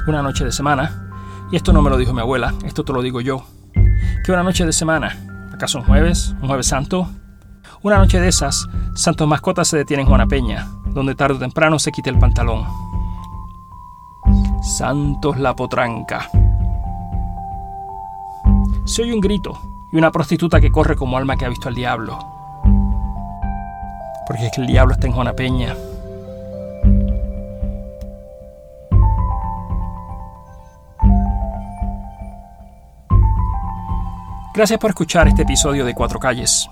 Una 0.06 0.22
noche 0.22 0.44
de 0.44 0.52
semana, 0.52 1.10
y 1.52 1.56
esto 1.56 1.72
no 1.72 1.82
me 1.82 1.90
lo 1.90 1.96
dijo 1.96 2.12
mi 2.12 2.20
abuela, 2.20 2.54
esto 2.64 2.82
te 2.82 2.92
lo 2.92 3.02
digo 3.02 3.20
yo, 3.20 3.44
¿Qué 4.24 4.30
una 4.30 4.44
noche 4.44 4.64
de 4.64 4.72
semana? 4.72 5.16
¿Acaso 5.52 5.78
un 5.78 5.84
jueves? 5.84 6.36
¿Un 6.40 6.46
jueves 6.46 6.68
santo? 6.68 7.10
Una 7.82 7.98
noche 7.98 8.20
de 8.20 8.28
esas, 8.28 8.68
Santos 8.94 9.26
Mascotas 9.26 9.66
se 9.66 9.76
detiene 9.76 10.04
en 10.04 10.08
Juana 10.08 10.28
Peña, 10.28 10.68
donde 10.94 11.16
tarde 11.16 11.34
o 11.34 11.38
temprano 11.40 11.80
se 11.80 11.90
quita 11.90 12.08
el 12.08 12.20
pantalón. 12.20 12.64
Santos 14.62 15.40
la 15.40 15.56
potranca. 15.56 16.30
Se 18.84 19.02
oye 19.02 19.12
un 19.12 19.20
grito 19.20 19.60
y 19.90 19.96
una 19.96 20.12
prostituta 20.12 20.60
que 20.60 20.70
corre 20.70 20.94
como 20.94 21.16
alma 21.16 21.36
que 21.36 21.44
ha 21.44 21.48
visto 21.48 21.68
al 21.68 21.74
diablo. 21.74 22.16
Porque 24.28 24.46
es 24.46 24.52
que 24.54 24.60
el 24.60 24.68
diablo 24.68 24.94
está 24.94 25.08
en 25.08 25.14
Juana 25.14 25.32
Peña. 25.32 25.74
Gracias 34.54 34.78
por 34.78 34.90
escuchar 34.90 35.28
este 35.28 35.42
episodio 35.42 35.86
de 35.86 35.94
Cuatro 35.94 36.20
Calles. 36.20 36.68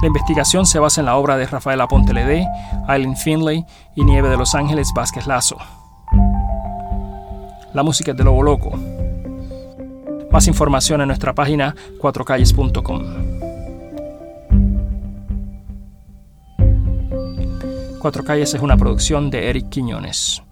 La 0.00 0.06
investigación 0.06 0.64
se 0.64 0.78
basa 0.78 1.02
en 1.02 1.04
la 1.04 1.16
obra 1.16 1.36
de 1.36 1.46
Rafael 1.46 1.78
Aponte 1.82 2.14
Ledé, 2.14 2.46
Eileen 2.88 3.14
Finlay 3.14 3.66
y 3.94 4.04
Nieve 4.04 4.30
de 4.30 4.38
Los 4.38 4.54
Ángeles 4.54 4.90
Vázquez 4.94 5.26
Lazo. 5.26 5.58
La 7.74 7.82
música 7.82 8.12
es 8.12 8.16
de 8.16 8.24
Lobo 8.24 8.42
Loco. 8.42 8.72
Más 10.30 10.46
información 10.46 11.02
en 11.02 11.08
nuestra 11.08 11.34
página 11.34 11.74
cuatrocalles.com. 12.00 13.02
Cuatro 17.98 18.24
Calles 18.24 18.54
es 18.54 18.62
una 18.62 18.78
producción 18.78 19.30
de 19.30 19.50
Eric 19.50 19.68
Quiñones. 19.68 20.43